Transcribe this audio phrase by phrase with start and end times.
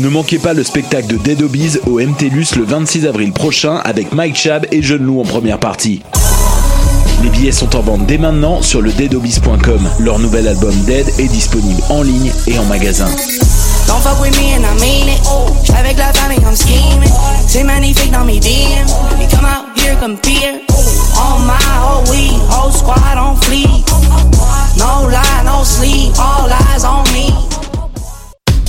[0.00, 4.12] Ne manquez pas le spectacle de Dead Obies au MTLUS le 26 avril prochain avec
[4.12, 6.02] Mike Chab et Jeune Lou en première partie.
[7.22, 9.88] Les billets sont en vente dès maintenant sur le deadobis.com.
[10.00, 13.08] Leur nouvel album Dead est disponible en ligne et en magasin.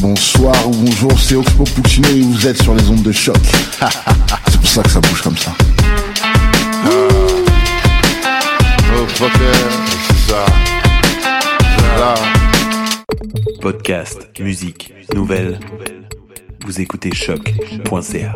[0.07, 3.35] Bonsoir ou bonjour, c'est Oxpo Puccino et vous êtes sur les ondes de choc.
[4.47, 5.51] c'est pour ça que ça bouge comme ça.
[6.85, 7.07] Oh.
[13.59, 15.59] Podcast, musique, nouvelles.
[16.63, 18.35] Vous écoutez choc.ca.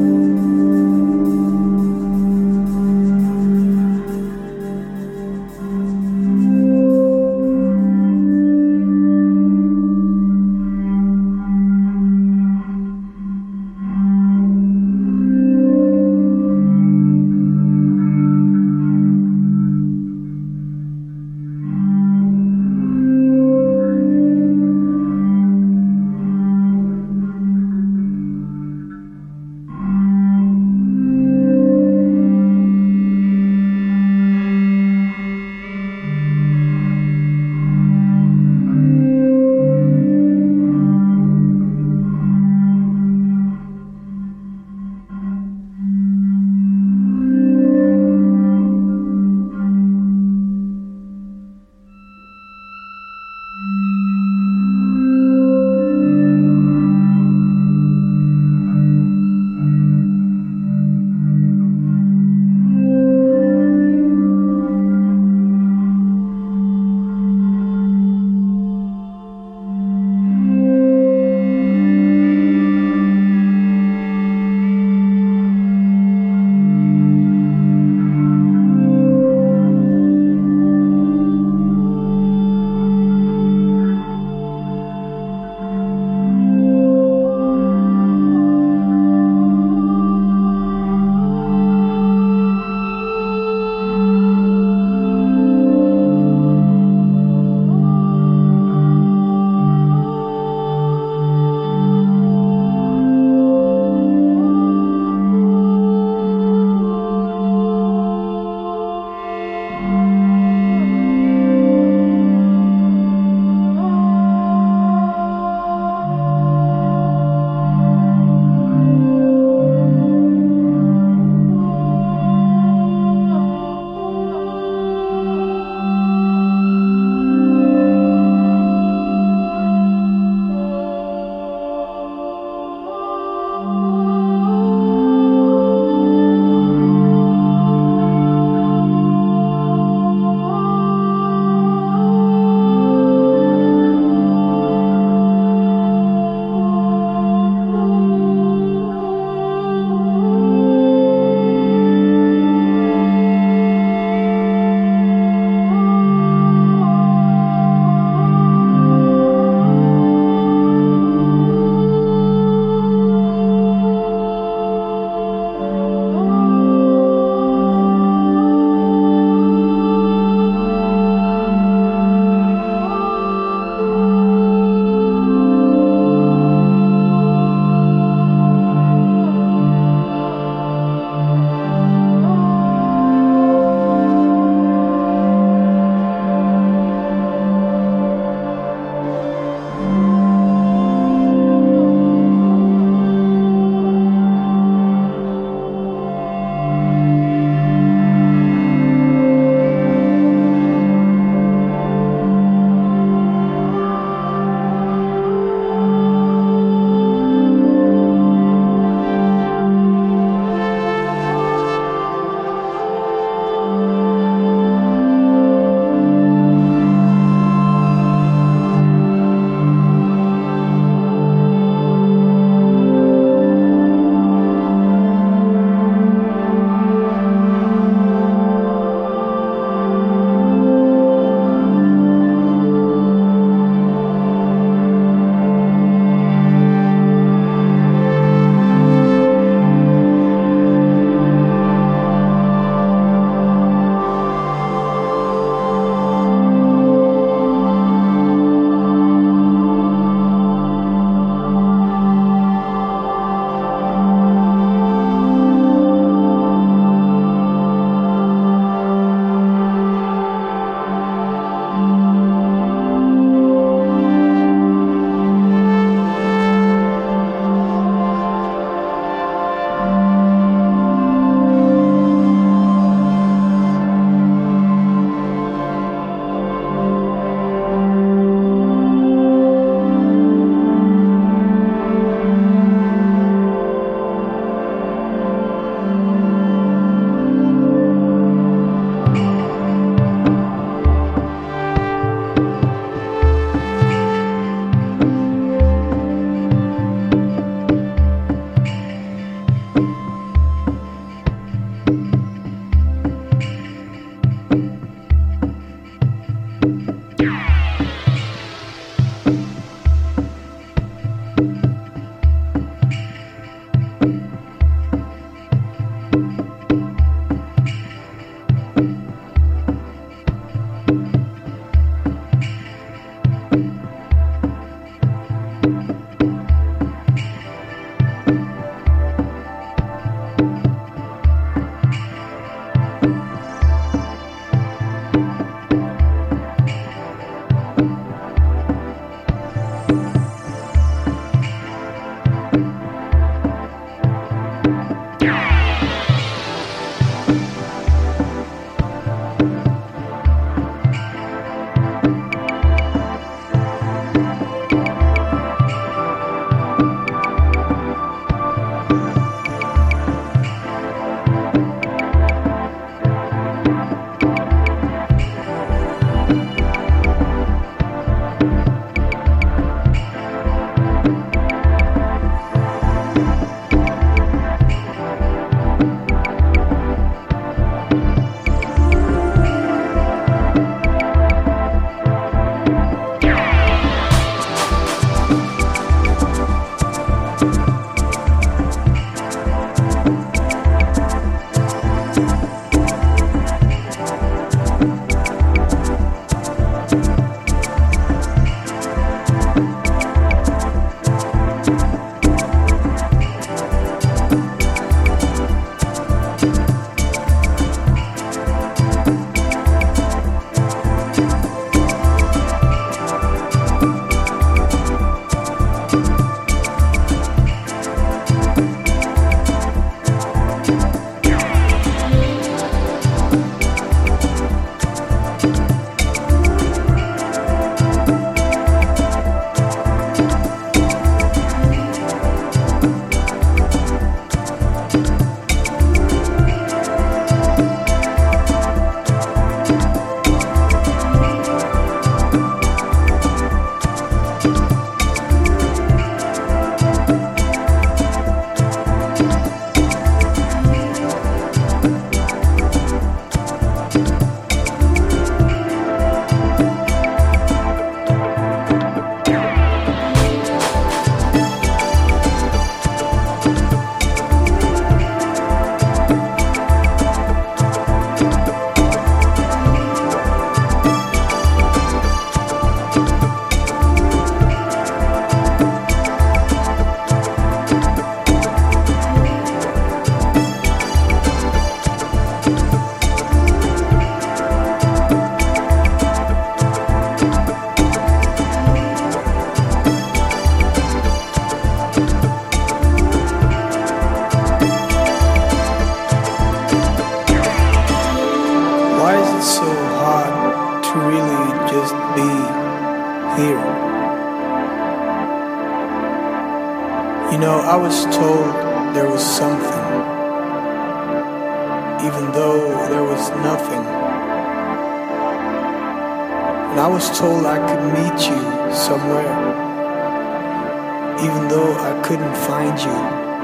[522.79, 522.91] You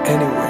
[0.05, 0.46] anywhere.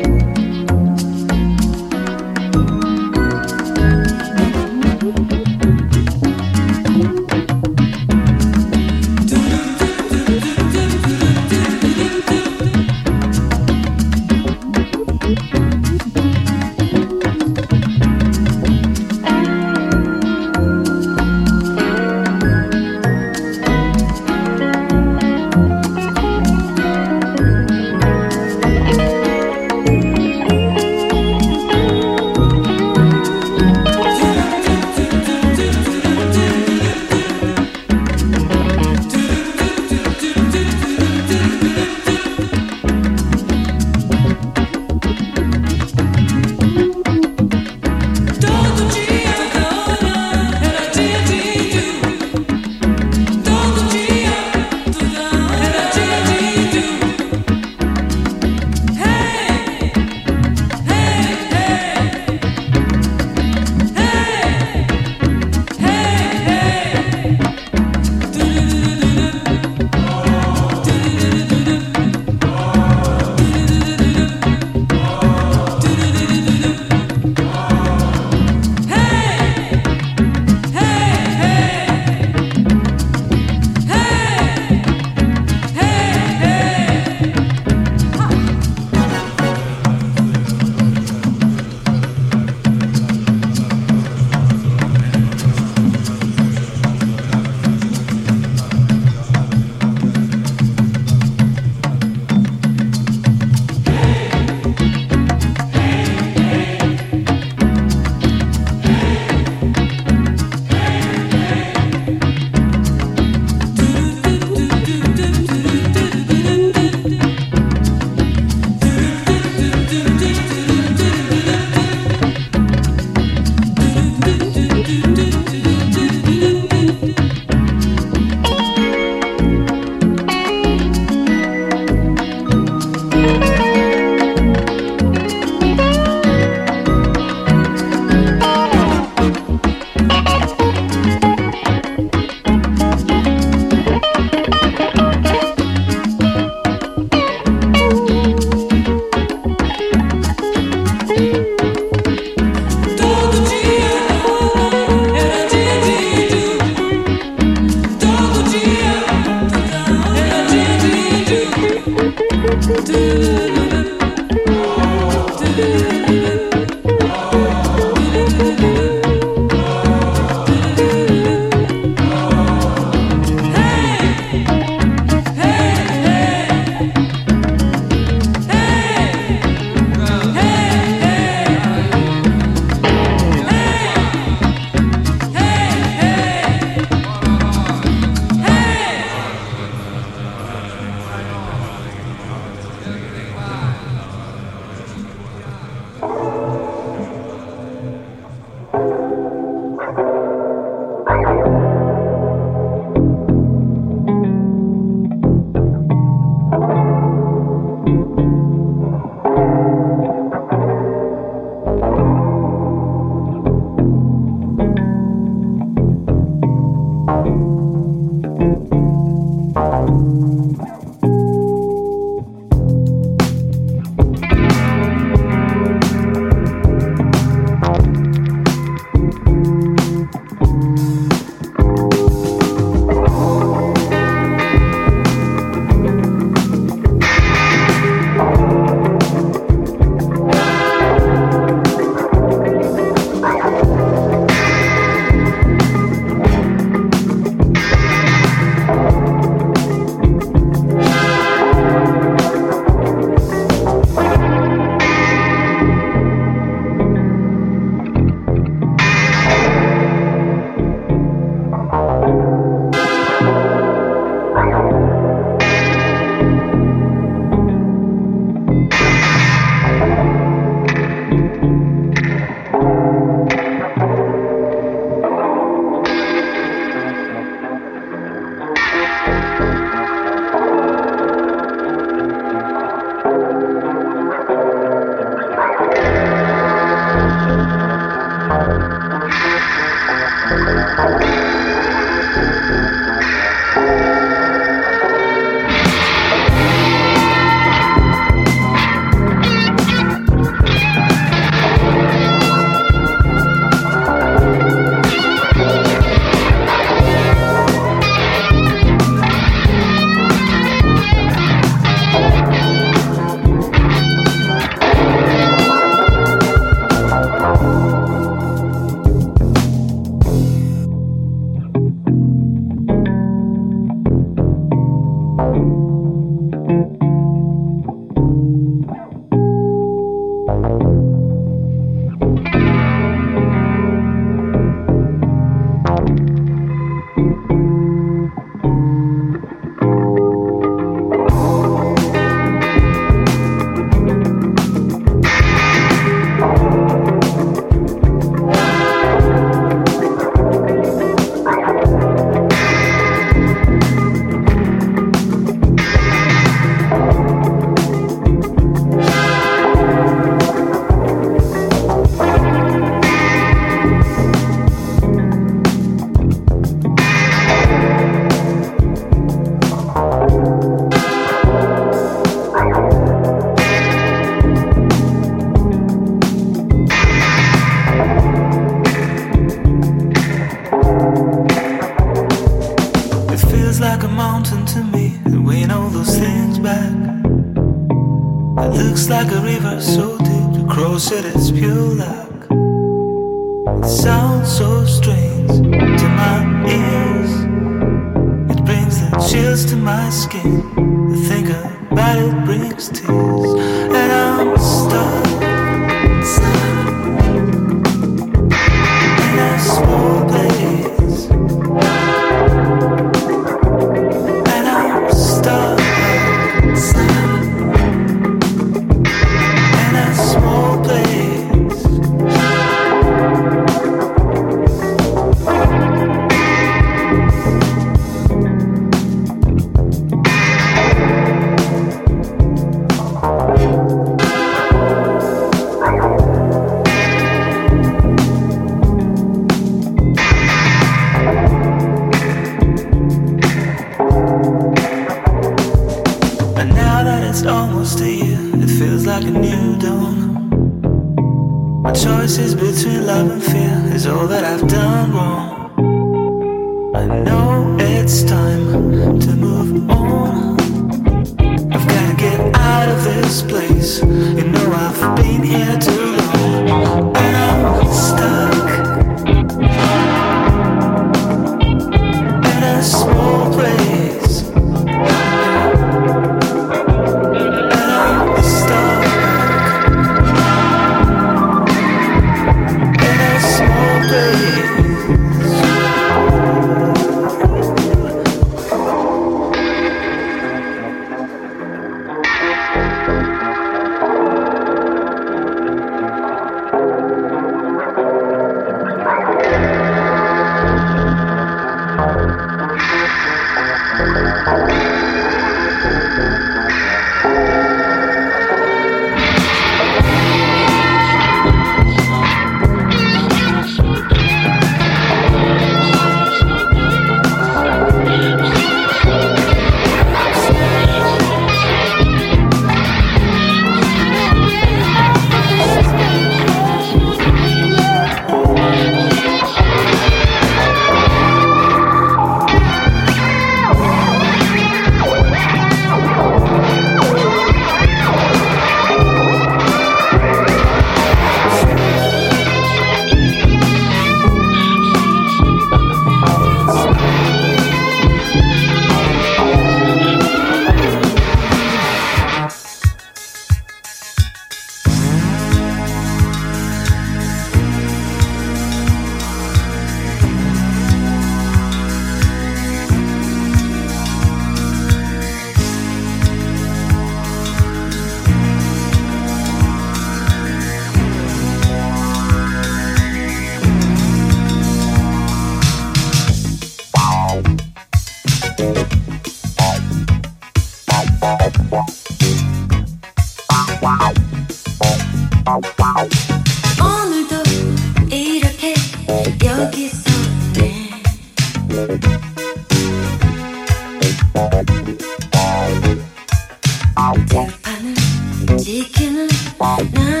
[598.41, 599.07] 지키는
[599.39, 600.00] 나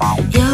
[0.00, 0.47] Eu